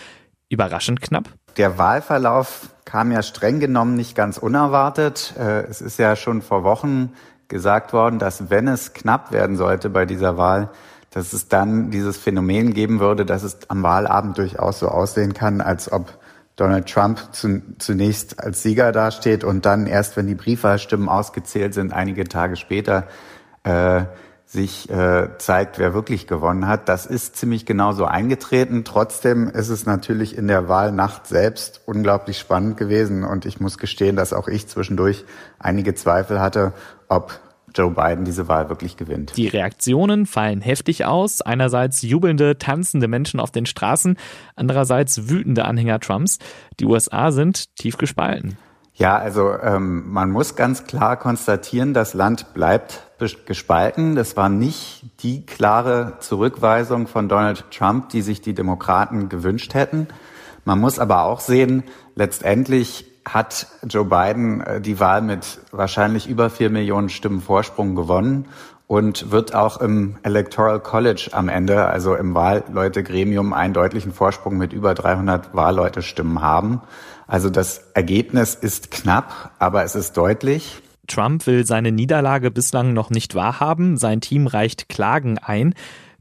überraschend 0.48 1.02
knapp? 1.02 1.30
Der 1.58 1.78
Wahlverlauf 1.78 2.70
kam 2.86 3.12
ja 3.12 3.22
streng 3.22 3.60
genommen 3.60 3.96
nicht 3.96 4.16
ganz 4.16 4.38
unerwartet. 4.38 5.34
Äh, 5.38 5.64
es 5.64 5.82
ist 5.82 6.00
ja 6.00 6.16
schon 6.16 6.42
vor 6.42 6.64
Wochen 6.64 7.12
gesagt 7.48 7.92
worden, 7.92 8.18
dass 8.18 8.50
wenn 8.50 8.68
es 8.68 8.94
knapp 8.94 9.32
werden 9.32 9.58
sollte 9.58 9.90
bei 9.90 10.06
dieser 10.06 10.38
Wahl, 10.38 10.70
dass 11.12 11.34
es 11.34 11.48
dann 11.48 11.92
dieses 11.92 12.18
Phänomen 12.18 12.74
geben 12.74 13.00
würde, 13.00 13.26
dass 13.26 13.44
es 13.44 13.70
am 13.70 13.84
Wahlabend 13.84 14.38
durchaus 14.38 14.80
so 14.80 14.88
aussehen 14.88 15.34
kann, 15.34 15.62
als 15.62 15.92
ob 15.92 16.18
Donald 16.56 16.88
Trump 16.88 17.20
zunächst 17.80 18.40
als 18.40 18.62
Sieger 18.62 18.92
dasteht 18.92 19.44
und 19.44 19.66
dann 19.66 19.88
erst, 19.88 20.18
wenn 20.18 20.28
die 20.28 20.36
Briefwahlstimmen 20.36 21.10
ausgezählt 21.10 21.74
sind, 21.74 21.94
einige 21.94 22.26
Tage 22.26 22.56
später 22.58 23.08
äh, 23.64 24.04
sich 24.46 24.88
äh, 24.92 25.30
zeigt, 25.40 25.80
wer 25.80 25.96
wirklich 25.96 26.28
gewonnen 26.28 26.68
hat. 26.68 26.88
Das 26.88 27.08
ist 27.08 27.36
ziemlich 27.36 27.66
genau 27.66 27.92
so 27.92 28.06
eingetreten. 28.06 28.84
Trotzdem 28.86 29.50
ist 29.50 29.70
es 29.70 29.88
natürlich 29.88 30.38
in 30.38 30.48
der 30.48 30.68
Wahlnacht 30.68 31.26
selbst 31.26 31.82
unglaublich 31.86 32.38
spannend 32.38 32.78
gewesen 32.78 33.24
und 33.24 33.46
ich 33.48 33.60
muss 33.60 33.80
gestehen, 33.80 34.16
dass 34.16 34.32
auch 34.32 34.48
ich 34.48 34.68
zwischendurch 34.68 35.26
einige 35.58 35.96
Zweifel 35.96 36.40
hatte, 36.40 36.74
ob 37.08 37.40
Joe 37.76 37.92
Biden 37.92 38.26
diese 38.26 38.48
Wahl 38.48 38.70
wirklich 38.70 38.98
gewinnt. 38.98 39.34
Die 39.38 39.48
Reaktionen 39.48 40.26
fallen 40.26 40.62
heftig 40.62 41.06
aus. 41.06 41.42
Einerseits 41.42 42.02
jubelnde, 42.02 42.58
tanzende 42.58 43.08
Menschen 43.08 43.40
auf 43.40 43.52
den 43.52 43.66
Straßen, 43.66 44.18
andererseits 44.56 45.30
wütende 45.30 45.66
Anhänger 45.66 46.00
Trumps. 46.00 46.40
Die 46.80 46.86
USA 46.86 47.32
sind 47.32 47.76
tief 47.76 47.98
gespalten. 47.98 48.58
Ja, 48.96 49.18
also 49.18 49.52
ähm, 49.60 50.12
man 50.12 50.30
muss 50.30 50.56
ganz 50.56 50.86
klar 50.86 51.18
konstatieren, 51.18 51.96
das 51.96 52.14
Land 52.14 52.54
bleibt 52.54 53.02
gespalten. 53.46 54.16
Das 54.16 54.38
war 54.38 54.50
nicht 54.50 55.06
die 55.24 55.46
klare 55.46 56.18
Zurückweisung 56.20 57.08
von 57.08 57.30
Donald 57.30 57.66
Trump, 57.72 58.10
die 58.10 58.22
sich 58.22 58.42
die 58.42 58.54
Demokraten 58.54 59.30
gewünscht 59.30 59.74
hätten. 59.74 60.08
Man 60.66 60.80
muss 60.80 61.00
aber 61.00 61.24
auch 61.24 61.40
sehen, 61.40 61.84
letztendlich 62.16 63.06
hat 63.26 63.68
Joe 63.88 64.06
Biden 64.06 64.62
äh, 64.62 64.82
die 64.82 65.00
Wahl 65.00 65.22
mit 65.22 65.60
wahrscheinlich 65.72 66.28
über 66.28 66.50
vier 66.50 66.70
Millionen 66.70 67.10
Stimmen 67.10 67.42
Vorsprung 67.42 67.96
gewonnen 67.96 68.46
und 68.88 69.32
wird 69.32 69.56
auch 69.56 69.78
im 69.78 70.18
Electoral 70.24 70.80
College 70.80 71.30
am 71.32 71.50
Ende, 71.50 71.86
also 71.86 72.16
im 72.16 72.36
Wahlleutegremium, 72.36 73.54
einen 73.54 73.74
deutlichen 73.74 74.14
Vorsprung 74.14 74.58
mit 74.58 74.74
über 74.74 74.94
300 74.94 75.56
Wahlleute-Stimmen 75.56 76.42
haben. 76.42 76.82
Also 77.26 77.50
das 77.50 77.86
Ergebnis 77.94 78.56
ist 78.56 78.92
knapp, 78.92 79.52
aber 79.58 79.84
es 79.84 79.96
ist 79.96 80.18
deutlich. 80.18 80.82
Trump 81.08 81.48
will 81.48 81.66
seine 81.66 81.92
Niederlage 81.92 82.52
bislang 82.52 82.94
noch 82.94 83.10
nicht 83.10 83.36
wahrhaben. 83.36 83.98
Sein 83.98 84.22
Team 84.22 84.48
reicht 84.48 84.90
Klagen 84.90 85.38
ein. 85.38 85.74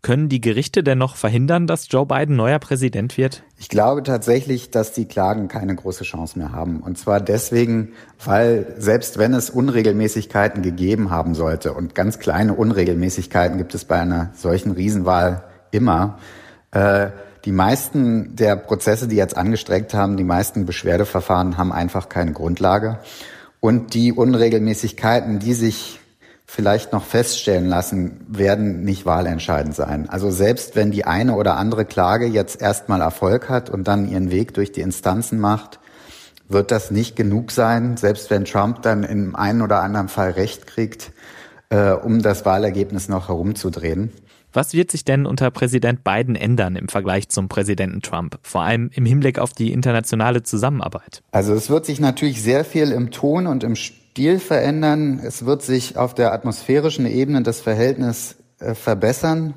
Können 0.03 0.29
die 0.29 0.41
Gerichte 0.41 0.83
denn 0.83 0.99
noch 0.99 1.15
verhindern, 1.15 1.69
dass 1.69 1.87
Joe 1.89 2.05
Biden 2.05 2.35
neuer 2.35 2.59
Präsident 2.59 3.17
wird? 3.17 3.45
Ich 3.57 3.69
glaube 3.69 4.03
tatsächlich, 4.03 4.73
dass 4.73 4.93
die 4.93 5.05
Klagen 5.05 5.47
keine 5.47 5.77
große 5.77 6.03
Chance 6.03 6.37
mehr 6.41 6.51
haben. 6.51 6.81
Und 6.81 6.99
zwar 6.99 7.21
deswegen, 7.21 7.93
weil 8.25 8.75
selbst 8.79 9.19
wenn 9.19 9.33
es 9.33 9.49
Unregelmäßigkeiten 9.49 10.63
gegeben 10.63 11.11
haben 11.11 11.37
sollte, 11.37 11.73
und 11.73 11.95
ganz 11.95 12.19
kleine 12.19 12.55
Unregelmäßigkeiten 12.55 13.59
gibt 13.59 13.77
es 13.77 13.85
bei 13.85 14.01
einer 14.01 14.31
solchen 14.35 14.73
Riesenwahl 14.73 15.45
immer, 15.71 16.19
äh, 16.73 17.11
die 17.45 17.53
meisten 17.53 18.35
der 18.35 18.57
Prozesse, 18.57 19.07
die 19.07 19.17
jetzt 19.17 19.37
angestreckt 19.37 19.95
haben, 19.95 20.17
die 20.17 20.25
meisten 20.25 20.67
Beschwerdeverfahren 20.67 21.59
haben 21.59 21.71
einfach 21.71 22.09
keine 22.09 22.33
Grundlage. 22.33 22.99
Und 23.61 23.95
die 23.95 24.13
Unregelmäßigkeiten, 24.13 25.39
die 25.39 25.55
sich 25.55 26.01
vielleicht 26.55 26.93
noch 26.93 27.07
feststellen 27.07 27.67
lassen, 27.67 28.21
werden 28.29 28.85
nicht 28.85 29.07
wahlentscheidend 29.07 29.75
sein. 29.75 30.11
Also 30.11 30.31
selbst 30.31 30.77
wenn 30.77 30.91
die 30.91 31.07
eine 31.07 31.35
oder 31.35 31.57
andere 31.57 31.87
Klage 31.87 32.27
jetzt 32.27 32.61
erstmal 32.61 33.01
Erfolg 33.01 33.49
hat 33.49 33.71
und 33.71 33.89
dann 33.89 34.07
ihren 34.07 34.31
Weg 34.31 34.53
durch 34.53 34.71
die 34.71 34.83
Instanzen 34.83 35.41
macht, 35.41 35.81
wird 36.51 36.71
das 36.71 36.91
nicht 36.91 37.17
genug 37.17 37.53
sein, 37.53 37.97
selbst 37.97 38.29
wenn 38.29 38.45
Trump 38.45 38.83
dann 38.83 39.03
in 39.03 39.35
einem 39.35 39.63
oder 39.63 39.81
anderen 39.81 40.09
Fall 40.09 40.33
Recht 40.33 40.67
kriegt, 40.67 41.13
äh, 41.71 41.93
um 41.93 42.21
das 42.21 42.45
Wahlergebnis 42.45 43.09
noch 43.09 43.29
herumzudrehen. 43.29 44.13
Was 44.53 44.75
wird 44.75 44.91
sich 44.91 45.07
denn 45.07 45.25
unter 45.25 45.51
Präsident 45.51 46.05
Biden 46.05 46.37
ändern 46.37 46.77
im 46.77 46.89
Vergleich 46.89 47.31
zum 47.31 47.49
Präsidenten 47.49 48.03
Trump, 48.03 48.39
vor 48.43 48.61
allem 48.61 48.91
im 48.93 49.07
Hinblick 49.07 49.39
auf 49.39 49.55
die 49.55 49.73
internationale 49.73 50.43
Zusammenarbeit? 50.43 51.23
Also 51.31 51.55
es 51.55 51.71
wird 51.71 51.87
sich 51.87 51.99
natürlich 51.99 52.43
sehr 52.43 52.67
viel 52.67 52.93
im 52.93 53.11
Ton 53.11 53.47
und 53.47 53.65
im 53.65 53.75
Stil 54.13 54.41
verändern. 54.41 55.23
Es 55.25 55.47
wird 55.47 55.63
sich 55.63 55.97
auf 55.97 56.13
der 56.13 56.35
atmosphärischen 56.35 57.07
Ebene 57.07 57.41
das 57.41 57.63
Verhältnis 57.63 58.37
äh, 58.59 58.75
verbessern. 58.75 59.55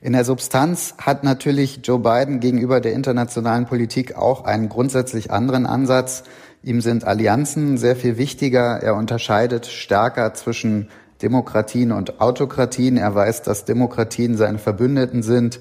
In 0.00 0.14
der 0.14 0.24
Substanz 0.24 0.94
hat 0.98 1.22
natürlich 1.22 1.82
Joe 1.84 2.00
Biden 2.00 2.40
gegenüber 2.40 2.80
der 2.80 2.94
internationalen 2.94 3.64
Politik 3.64 4.16
auch 4.16 4.44
einen 4.44 4.68
grundsätzlich 4.68 5.30
anderen 5.30 5.66
Ansatz. 5.66 6.24
Ihm 6.64 6.80
sind 6.80 7.04
Allianzen 7.04 7.78
sehr 7.78 7.94
viel 7.94 8.18
wichtiger. 8.18 8.82
Er 8.82 8.96
unterscheidet 8.96 9.66
stärker 9.66 10.34
zwischen 10.34 10.88
Demokratien 11.22 11.92
und 11.92 12.20
Autokratien. 12.20 12.96
Er 12.96 13.14
weiß, 13.14 13.42
dass 13.42 13.66
Demokratien 13.66 14.36
seine 14.36 14.58
Verbündeten 14.58 15.22
sind, 15.22 15.60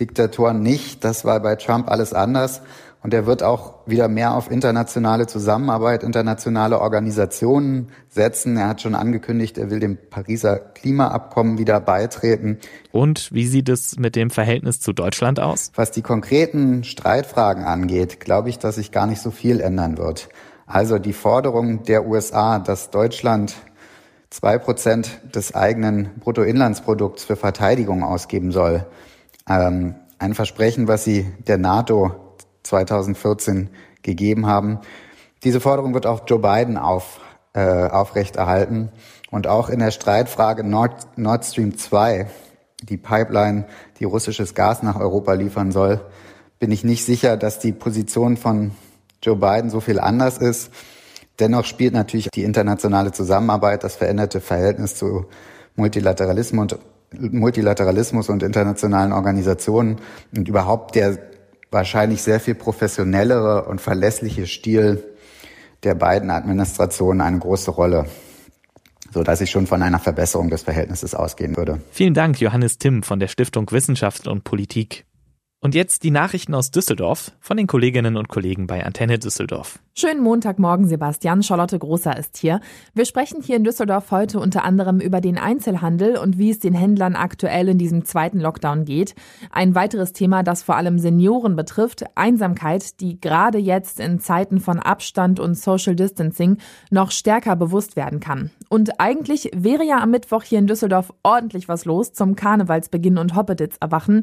Diktatoren 0.00 0.62
nicht. 0.62 1.04
Das 1.04 1.26
war 1.26 1.38
bei 1.40 1.56
Trump 1.56 1.90
alles 1.90 2.14
anders. 2.14 2.62
Und 3.00 3.14
er 3.14 3.26
wird 3.26 3.44
auch 3.44 3.86
wieder 3.86 4.08
mehr 4.08 4.34
auf 4.34 4.50
internationale 4.50 5.26
Zusammenarbeit, 5.26 6.02
internationale 6.02 6.80
Organisationen 6.80 7.90
setzen. 8.08 8.56
Er 8.56 8.68
hat 8.68 8.82
schon 8.82 8.96
angekündigt, 8.96 9.56
er 9.56 9.70
will 9.70 9.78
dem 9.78 9.96
Pariser 10.10 10.58
Klimaabkommen 10.58 11.58
wieder 11.58 11.80
beitreten. 11.80 12.58
Und 12.90 13.32
wie 13.32 13.46
sieht 13.46 13.68
es 13.68 13.98
mit 13.98 14.16
dem 14.16 14.30
Verhältnis 14.30 14.80
zu 14.80 14.92
Deutschland 14.92 15.38
aus? 15.38 15.70
Was 15.76 15.92
die 15.92 16.02
konkreten 16.02 16.82
Streitfragen 16.82 17.64
angeht, 17.64 18.18
glaube 18.18 18.48
ich, 18.48 18.58
dass 18.58 18.74
sich 18.74 18.90
gar 18.90 19.06
nicht 19.06 19.22
so 19.22 19.30
viel 19.30 19.60
ändern 19.60 19.96
wird. 19.96 20.28
Also 20.66 20.98
die 20.98 21.12
Forderung 21.12 21.84
der 21.84 22.06
USA, 22.06 22.58
dass 22.58 22.90
Deutschland 22.90 23.54
zwei 24.28 24.58
Prozent 24.58 25.20
des 25.34 25.54
eigenen 25.54 26.10
Bruttoinlandsprodukts 26.20 27.24
für 27.24 27.36
Verteidigung 27.36 28.02
ausgeben 28.02 28.50
soll. 28.50 28.84
Ähm, 29.48 29.94
ein 30.18 30.34
Versprechen, 30.34 30.88
was 30.88 31.04
sie 31.04 31.26
der 31.46 31.58
NATO 31.58 32.27
2014 32.62 33.70
gegeben 34.02 34.46
haben. 34.46 34.80
Diese 35.44 35.60
Forderung 35.60 35.94
wird 35.94 36.06
auch 36.06 36.22
Joe 36.26 36.38
Biden 36.38 36.76
auf, 36.76 37.20
äh, 37.52 37.60
aufrechterhalten. 37.60 38.90
Und 39.30 39.46
auch 39.46 39.68
in 39.68 39.78
der 39.78 39.90
Streitfrage 39.90 40.64
Nord, 40.64 41.18
Nord 41.18 41.44
Stream 41.44 41.76
2, 41.76 42.26
die 42.82 42.96
Pipeline, 42.96 43.66
die 43.98 44.04
russisches 44.04 44.54
Gas 44.54 44.82
nach 44.82 44.98
Europa 44.98 45.32
liefern 45.34 45.72
soll, 45.72 46.00
bin 46.58 46.72
ich 46.72 46.84
nicht 46.84 47.04
sicher, 47.04 47.36
dass 47.36 47.58
die 47.58 47.72
Position 47.72 48.36
von 48.36 48.72
Joe 49.22 49.36
Biden 49.36 49.70
so 49.70 49.80
viel 49.80 50.00
anders 50.00 50.38
ist. 50.38 50.70
Dennoch 51.38 51.64
spielt 51.64 51.94
natürlich 51.94 52.30
die 52.30 52.42
internationale 52.42 53.12
Zusammenarbeit, 53.12 53.84
das 53.84 53.96
veränderte 53.96 54.40
Verhältnis 54.40 54.96
zu 54.96 55.26
Multilateralismus 55.76 56.72
und, 56.72 56.78
Multilateralismus 57.32 58.28
und 58.28 58.42
internationalen 58.42 59.12
Organisationen 59.12 59.96
und 60.36 60.48
überhaupt 60.48 60.94
der 60.94 61.18
wahrscheinlich 61.70 62.22
sehr 62.22 62.40
viel 62.40 62.54
professionellere 62.54 63.64
und 63.64 63.80
verlässliche 63.80 64.46
Stil 64.46 65.04
der 65.84 65.94
beiden 65.94 66.30
Administrationen 66.30 67.20
eine 67.20 67.38
große 67.38 67.70
Rolle 67.70 68.06
so 69.12 69.22
dass 69.22 69.40
ich 69.40 69.50
schon 69.50 69.66
von 69.66 69.82
einer 69.82 69.98
Verbesserung 69.98 70.50
des 70.50 70.62
Verhältnisses 70.62 71.14
ausgehen 71.14 71.56
würde. 71.56 71.80
Vielen 71.90 72.14
Dank, 72.14 72.40
Johannes 72.40 72.78
Timm 72.78 73.02
von 73.02 73.18
der 73.18 73.28
Stiftung 73.28 73.70
Wissenschaft 73.70 74.26
und 74.26 74.44
Politik. 74.44 75.04
Und 75.60 75.74
jetzt 75.74 76.04
die 76.04 76.12
Nachrichten 76.12 76.54
aus 76.54 76.70
Düsseldorf 76.70 77.32
von 77.40 77.56
den 77.56 77.66
Kolleginnen 77.66 78.16
und 78.16 78.28
Kollegen 78.28 78.68
bei 78.68 78.86
Antenne 78.86 79.18
Düsseldorf. 79.18 79.80
Schönen 79.92 80.22
Montagmorgen, 80.22 80.86
Sebastian. 80.86 81.42
Charlotte 81.42 81.76
Großer 81.76 82.16
ist 82.16 82.36
hier. 82.36 82.60
Wir 82.94 83.04
sprechen 83.04 83.42
hier 83.42 83.56
in 83.56 83.64
Düsseldorf 83.64 84.12
heute 84.12 84.38
unter 84.38 84.62
anderem 84.62 85.00
über 85.00 85.20
den 85.20 85.36
Einzelhandel 85.36 86.16
und 86.16 86.38
wie 86.38 86.50
es 86.50 86.60
den 86.60 86.74
Händlern 86.74 87.16
aktuell 87.16 87.68
in 87.68 87.76
diesem 87.78 88.04
zweiten 88.04 88.38
Lockdown 88.38 88.84
geht. 88.84 89.16
Ein 89.50 89.74
weiteres 89.74 90.12
Thema, 90.12 90.44
das 90.44 90.62
vor 90.62 90.76
allem 90.76 91.00
Senioren 91.00 91.56
betrifft, 91.56 92.04
Einsamkeit, 92.14 93.00
die 93.00 93.20
gerade 93.20 93.58
jetzt 93.58 93.98
in 93.98 94.20
Zeiten 94.20 94.60
von 94.60 94.78
Abstand 94.78 95.40
und 95.40 95.58
Social 95.58 95.96
Distancing 95.96 96.58
noch 96.92 97.10
stärker 97.10 97.56
bewusst 97.56 97.96
werden 97.96 98.20
kann. 98.20 98.52
Und 98.68 99.00
eigentlich 99.00 99.50
wäre 99.54 99.84
ja 99.84 99.98
am 99.98 100.10
Mittwoch 100.10 100.42
hier 100.42 100.58
in 100.58 100.66
Düsseldorf 100.66 101.12
ordentlich 101.22 101.68
was 101.68 101.84
los 101.84 102.12
zum 102.12 102.36
Karnevalsbeginn 102.36 103.18
und 103.18 103.34
Hoppeditz 103.34 103.76
erwachen. 103.80 104.22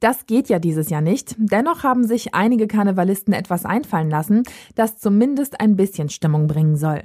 Das 0.00 0.26
geht 0.26 0.48
ja 0.48 0.58
dieses 0.58 0.90
Jahr 0.90 1.00
nicht. 1.00 1.34
Dennoch 1.38 1.82
haben 1.82 2.04
sich 2.04 2.34
einige 2.34 2.66
Karnevalisten 2.66 3.32
etwas 3.32 3.64
einfallen 3.64 4.10
lassen, 4.10 4.42
das 4.74 4.98
zumindest 4.98 5.60
ein 5.60 5.76
bisschen 5.76 6.10
Stimmung 6.10 6.46
bringen 6.46 6.76
soll. 6.76 7.04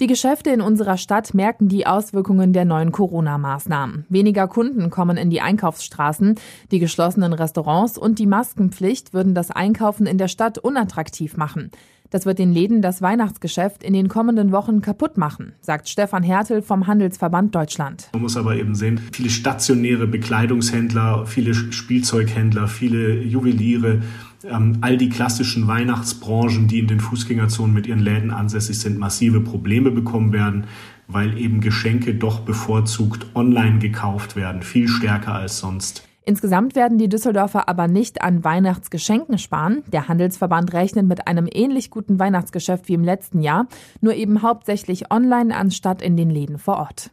Die 0.00 0.08
Geschäfte 0.08 0.50
in 0.50 0.60
unserer 0.60 0.96
Stadt 0.96 1.34
merken 1.34 1.68
die 1.68 1.86
Auswirkungen 1.86 2.52
der 2.52 2.64
neuen 2.64 2.90
Corona-Maßnahmen. 2.90 4.06
Weniger 4.08 4.48
Kunden 4.48 4.90
kommen 4.90 5.16
in 5.16 5.30
die 5.30 5.40
Einkaufsstraßen, 5.40 6.34
die 6.72 6.80
geschlossenen 6.80 7.32
Restaurants 7.32 7.96
und 7.96 8.18
die 8.18 8.26
Maskenpflicht 8.26 9.14
würden 9.14 9.36
das 9.36 9.52
Einkaufen 9.52 10.06
in 10.06 10.18
der 10.18 10.26
Stadt 10.26 10.58
unattraktiv 10.58 11.36
machen. 11.36 11.70
Das 12.10 12.26
wird 12.26 12.40
den 12.40 12.52
Läden 12.52 12.82
das 12.82 13.02
Weihnachtsgeschäft 13.02 13.84
in 13.84 13.92
den 13.92 14.08
kommenden 14.08 14.50
Wochen 14.50 14.80
kaputt 14.80 15.16
machen, 15.16 15.54
sagt 15.60 15.88
Stefan 15.88 16.24
Hertel 16.24 16.60
vom 16.60 16.88
Handelsverband 16.88 17.54
Deutschland. 17.54 18.08
Man 18.12 18.22
muss 18.22 18.36
aber 18.36 18.56
eben 18.56 18.74
sehen, 18.74 19.00
viele 19.12 19.30
stationäre 19.30 20.08
Bekleidungshändler, 20.08 21.26
viele 21.26 21.54
Spielzeughändler, 21.54 22.66
viele 22.66 23.20
Juweliere, 23.22 24.02
ähm, 24.48 24.78
all 24.80 24.96
die 24.96 25.08
klassischen 25.08 25.66
Weihnachtsbranchen, 25.66 26.68
die 26.68 26.78
in 26.78 26.86
den 26.86 27.00
Fußgängerzonen 27.00 27.74
mit 27.74 27.86
ihren 27.86 28.00
Läden 28.00 28.30
ansässig 28.30 28.78
sind, 28.78 28.98
massive 28.98 29.40
Probleme 29.40 29.90
bekommen 29.90 30.32
werden, 30.32 30.66
weil 31.08 31.38
eben 31.38 31.60
Geschenke 31.60 32.14
doch 32.14 32.40
bevorzugt 32.40 33.26
online 33.34 33.78
gekauft 33.78 34.36
werden, 34.36 34.62
viel 34.62 34.88
stärker 34.88 35.34
als 35.34 35.58
sonst. 35.58 36.06
Insgesamt 36.26 36.74
werden 36.74 36.96
die 36.96 37.10
Düsseldorfer 37.10 37.68
aber 37.68 37.86
nicht 37.86 38.22
an 38.22 38.44
Weihnachtsgeschenken 38.44 39.36
sparen. 39.36 39.82
Der 39.92 40.08
Handelsverband 40.08 40.72
rechnet 40.72 41.06
mit 41.06 41.26
einem 41.28 41.46
ähnlich 41.52 41.90
guten 41.90 42.18
Weihnachtsgeschäft 42.18 42.88
wie 42.88 42.94
im 42.94 43.04
letzten 43.04 43.42
Jahr, 43.42 43.66
nur 44.00 44.14
eben 44.14 44.40
hauptsächlich 44.40 45.10
online 45.12 45.54
anstatt 45.54 46.00
in 46.00 46.16
den 46.16 46.30
Läden 46.30 46.58
vor 46.58 46.78
Ort. 46.78 47.10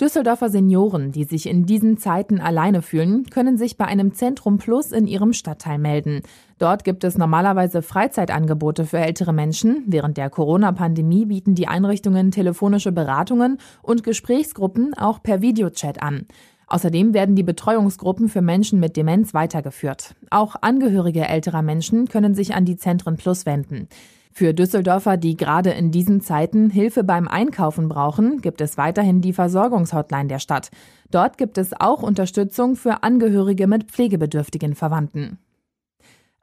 Düsseldorfer 0.00 0.48
Senioren, 0.48 1.10
die 1.10 1.24
sich 1.24 1.48
in 1.48 1.66
diesen 1.66 1.98
Zeiten 1.98 2.40
alleine 2.40 2.82
fühlen, 2.82 3.24
können 3.30 3.58
sich 3.58 3.76
bei 3.76 3.84
einem 3.84 4.14
Zentrum 4.14 4.58
Plus 4.58 4.92
in 4.92 5.08
ihrem 5.08 5.32
Stadtteil 5.32 5.78
melden. 5.78 6.22
Dort 6.58 6.84
gibt 6.84 7.02
es 7.02 7.18
normalerweise 7.18 7.82
Freizeitangebote 7.82 8.84
für 8.86 8.98
ältere 8.98 9.32
Menschen. 9.32 9.82
Während 9.86 10.16
der 10.16 10.30
Corona-Pandemie 10.30 11.26
bieten 11.26 11.56
die 11.56 11.66
Einrichtungen 11.66 12.30
telefonische 12.30 12.92
Beratungen 12.92 13.58
und 13.82 14.04
Gesprächsgruppen 14.04 14.94
auch 14.94 15.20
per 15.20 15.42
Videochat 15.42 16.00
an. 16.00 16.26
Außerdem 16.68 17.12
werden 17.12 17.34
die 17.34 17.42
Betreuungsgruppen 17.42 18.28
für 18.28 18.42
Menschen 18.42 18.78
mit 18.78 18.96
Demenz 18.96 19.34
weitergeführt. 19.34 20.14
Auch 20.30 20.54
Angehörige 20.60 21.26
älterer 21.26 21.62
Menschen 21.62 22.06
können 22.06 22.34
sich 22.34 22.54
an 22.54 22.64
die 22.64 22.76
Zentren 22.76 23.16
Plus 23.16 23.46
wenden. 23.46 23.88
Für 24.32 24.54
Düsseldorfer, 24.54 25.16
die 25.16 25.36
gerade 25.36 25.70
in 25.70 25.90
diesen 25.90 26.20
Zeiten 26.20 26.70
Hilfe 26.70 27.04
beim 27.04 27.28
Einkaufen 27.28 27.88
brauchen, 27.88 28.40
gibt 28.40 28.60
es 28.60 28.76
weiterhin 28.78 29.20
die 29.20 29.32
Versorgungshotline 29.32 30.28
der 30.28 30.38
Stadt. 30.38 30.70
Dort 31.10 31.38
gibt 31.38 31.58
es 31.58 31.72
auch 31.78 32.02
Unterstützung 32.02 32.76
für 32.76 33.02
Angehörige 33.02 33.66
mit 33.66 33.84
pflegebedürftigen 33.84 34.74
Verwandten. 34.74 35.38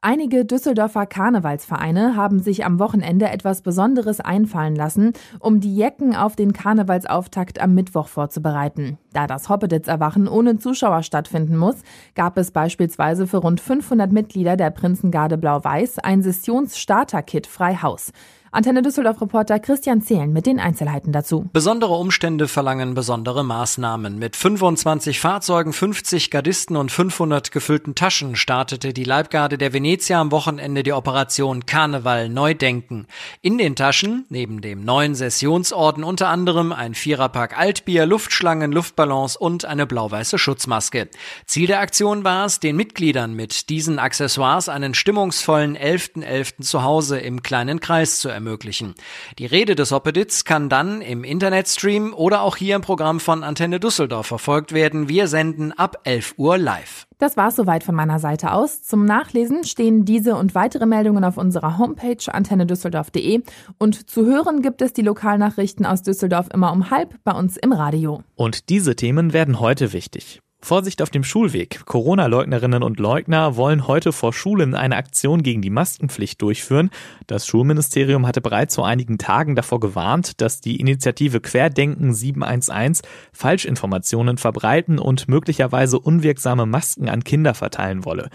Einige 0.07 0.45
Düsseldorfer 0.45 1.07
Karnevalsvereine 1.07 2.15
haben 2.15 2.39
sich 2.39 2.63
am 2.63 2.77
Wochenende 2.77 3.27
etwas 3.27 3.63
Besonderes 3.63 4.19
einfallen 4.19 4.75
lassen, 4.75 5.13
um 5.39 5.61
die 5.61 5.75
Jecken 5.75 6.15
auf 6.15 6.35
den 6.35 6.53
Karnevalsauftakt 6.53 7.59
am 7.59 7.73
Mittwoch 7.73 8.07
vorzubereiten. 8.07 8.99
Da 9.13 9.25
das 9.25 9.49
Hoppeditz-Erwachen 9.49 10.27
ohne 10.27 10.59
Zuschauer 10.59 11.01
stattfinden 11.01 11.57
muss, 11.57 11.77
gab 12.13 12.37
es 12.37 12.51
beispielsweise 12.51 13.25
für 13.25 13.37
rund 13.37 13.59
500 13.59 14.11
Mitglieder 14.11 14.55
der 14.57 14.69
Prinzengarde 14.69 15.39
Blau-Weiß 15.39 15.97
ein 15.97 16.21
Sessions-Starter-Kit 16.21 17.47
frei 17.47 17.73
Haus. 17.77 18.11
Antenne 18.55 18.81
Düsseldorf-Reporter 18.81 19.59
Christian 19.59 20.01
Zehlen 20.01 20.31
mit 20.31 20.45
den 20.45 20.61
Einzelheiten 20.61 21.11
dazu. 21.11 21.49
Besondere 21.51 21.95
Umstände 21.95 22.47
verlangen 22.47 22.93
besondere 22.93 23.43
Maßnahmen. 23.43 24.17
Mit 24.17 24.37
25 24.37 25.19
Fahrzeugen, 25.19 25.73
50 25.73 26.31
Gardisten 26.31 26.77
und 26.77 26.89
500 26.89 27.51
gefüllten 27.51 27.95
Taschen 27.95 28.37
startete 28.37 28.93
die 28.93 29.03
Leibgarde 29.03 29.57
der 29.57 29.73
Venezia 29.73 30.21
am 30.21 30.31
Wochenende 30.31 30.83
die 30.83 30.93
Operation 30.93 31.65
Karneval 31.65 32.29
Neudenken. 32.29 33.07
In 33.41 33.57
den 33.57 33.75
Taschen, 33.75 34.25
neben 34.29 34.61
dem 34.61 34.85
neuen 34.85 35.15
Sessionsorden 35.15 36.05
unter 36.05 36.29
anderem 36.29 36.71
ein 36.71 36.95
Viererpack 36.95 37.59
Altbier, 37.59 38.05
Luftschlangen, 38.05 38.71
Luftballons 38.71 39.35
und 39.35 39.65
eine 39.65 39.85
blau-weiße 39.85 40.39
Schutzmaske. 40.39 41.09
Ziel 41.45 41.67
der 41.67 41.81
Aktion 41.81 42.23
war 42.23 42.45
es, 42.45 42.61
den 42.61 42.77
Mitgliedern 42.77 43.33
mit 43.33 43.67
diesen 43.67 43.99
Accessoires 43.99 44.69
einen 44.69 44.93
stimmungsvollen 44.93 45.77
11.11. 45.77 46.23
.11. 46.23 46.61
zu 46.61 46.83
Hause 46.83 47.19
im 47.19 47.43
kleinen 47.43 47.81
Kreis 47.81 48.19
zu 48.21 48.29
ermöglichen 48.29 48.44
ermöglichen. 48.45 48.93
Die 49.39 49.45
Rede 49.45 49.75
des 49.75 49.91
Opedits 49.91 50.45
kann 50.45 50.69
dann 50.69 51.01
im 51.01 51.23
Internetstream 51.23 52.13
oder 52.13 52.41
auch 52.41 52.55
hier 52.55 52.75
im 52.75 52.81
Programm 52.81 53.19
von 53.19 53.43
Antenne 53.43 53.79
Düsseldorf 53.79 54.27
verfolgt 54.27 54.71
werden. 54.71 55.09
Wir 55.09 55.27
senden 55.27 55.71
ab 55.71 55.97
11 56.03 56.35
Uhr 56.37 56.57
live. 56.57 57.07
Das 57.17 57.37
war's 57.37 57.55
soweit 57.55 57.83
von 57.83 57.95
meiner 57.95 58.19
Seite 58.19 58.51
aus. 58.51 58.83
Zum 58.83 59.05
Nachlesen 59.05 59.63
stehen 59.63 60.05
diese 60.05 60.35
und 60.35 60.53
weitere 60.53 60.85
Meldungen 60.85 61.23
auf 61.23 61.37
unserer 61.37 61.77
Homepage 61.77 62.17
antennedüsseldorf.de 62.27 63.41
und 63.79 64.09
zu 64.09 64.25
hören 64.25 64.61
gibt 64.61 64.81
es 64.81 64.93
die 64.93 65.01
Lokalnachrichten 65.01 65.85
aus 65.85 66.03
Düsseldorf 66.03 66.47
immer 66.53 66.71
um 66.71 66.91
halb 66.91 67.15
bei 67.23 67.31
uns 67.31 67.57
im 67.57 67.71
Radio. 67.71 68.21
Und 68.35 68.69
diese 68.69 68.95
Themen 68.95 69.33
werden 69.33 69.59
heute 69.59 69.93
wichtig. 69.93 70.41
Vorsicht 70.65 71.03
auf 71.03 71.11
dem 71.11 71.23
Schulweg. 71.23 71.85
Corona-Leugnerinnen 71.85 72.81
und 72.81 72.99
Leugner 72.99 73.55
wollen 73.55 73.87
heute 73.87 74.11
vor 74.11 74.33
Schulen 74.33 74.73
eine 74.73 74.95
Aktion 74.95 75.43
gegen 75.43 75.61
die 75.61 75.69
Maskenpflicht 75.69 76.41
durchführen. 76.41 76.89
Das 77.27 77.45
Schulministerium 77.45 78.25
hatte 78.25 78.41
bereits 78.41 78.73
vor 78.73 78.87
einigen 78.87 79.19
Tagen 79.19 79.55
davor 79.55 79.79
gewarnt, 79.79 80.41
dass 80.41 80.61
die 80.61 80.77
Initiative 80.77 81.39
Querdenken 81.39 82.15
711 82.15 83.01
Falschinformationen 83.31 84.39
verbreiten 84.39 84.97
und 84.97 85.27
möglicherweise 85.27 85.99
unwirksame 85.99 86.65
Masken 86.65 87.09
an 87.09 87.23
Kinder 87.23 87.53
verteilen 87.53 88.03
wolle. 88.03 88.29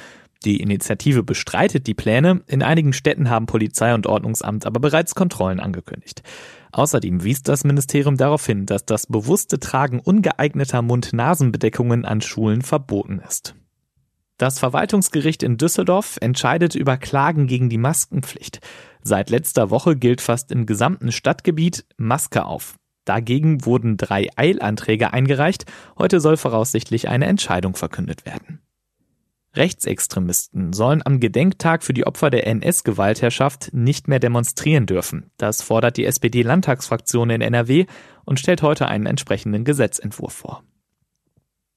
Die 0.44 0.60
Initiative 0.60 1.24
bestreitet 1.24 1.88
die 1.88 1.94
Pläne. 1.94 2.42
In 2.46 2.62
einigen 2.62 2.92
Städten 2.92 3.28
haben 3.28 3.46
Polizei 3.46 3.92
und 3.92 4.06
Ordnungsamt 4.06 4.66
aber 4.66 4.78
bereits 4.78 5.16
Kontrollen 5.16 5.58
angekündigt. 5.58 6.22
Außerdem 6.72 7.24
wies 7.24 7.42
das 7.42 7.64
Ministerium 7.64 8.16
darauf 8.16 8.46
hin, 8.46 8.66
dass 8.66 8.84
das 8.84 9.06
bewusste 9.06 9.58
Tragen 9.58 10.00
ungeeigneter 10.00 10.82
Mund-Nasen-Bedeckungen 10.82 12.04
an 12.04 12.20
Schulen 12.20 12.62
verboten 12.62 13.20
ist. 13.26 13.54
Das 14.38 14.58
Verwaltungsgericht 14.58 15.42
in 15.42 15.58
Düsseldorf 15.58 16.16
entscheidet 16.20 16.74
über 16.74 16.96
Klagen 16.96 17.46
gegen 17.46 17.68
die 17.68 17.76
Maskenpflicht. 17.76 18.60
Seit 19.02 19.28
letzter 19.28 19.68
Woche 19.68 19.96
gilt 19.96 20.22
fast 20.22 20.50
im 20.50 20.64
gesamten 20.64 21.12
Stadtgebiet 21.12 21.84
Maske 21.98 22.46
auf. 22.46 22.76
Dagegen 23.04 23.64
wurden 23.66 23.96
drei 23.96 24.28
Eilanträge 24.36 25.12
eingereicht. 25.12 25.66
Heute 25.98 26.20
soll 26.20 26.36
voraussichtlich 26.36 27.08
eine 27.08 27.26
Entscheidung 27.26 27.74
verkündet 27.74 28.24
werden. 28.24 28.62
Rechtsextremisten 29.56 30.72
sollen 30.72 31.02
am 31.04 31.18
Gedenktag 31.18 31.82
für 31.82 31.92
die 31.92 32.06
Opfer 32.06 32.30
der 32.30 32.46
NS-Gewaltherrschaft 32.46 33.70
nicht 33.72 34.06
mehr 34.06 34.20
demonstrieren 34.20 34.86
dürfen. 34.86 35.30
Das 35.38 35.62
fordert 35.62 35.96
die 35.96 36.04
SPD-Landtagsfraktion 36.04 37.30
in 37.30 37.40
NRW 37.40 37.86
und 38.24 38.38
stellt 38.38 38.62
heute 38.62 38.86
einen 38.86 39.06
entsprechenden 39.06 39.64
Gesetzentwurf 39.64 40.32
vor. 40.32 40.62